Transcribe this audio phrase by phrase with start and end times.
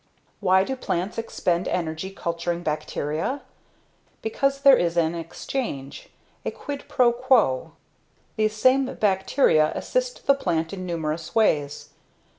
[0.39, 3.43] Why do plants expend energy culturing bacteria?
[4.23, 6.09] Because there is an exchange,
[6.43, 7.73] a quid pro quo.
[8.35, 11.89] These same bacteria assist the plant in numerous ways.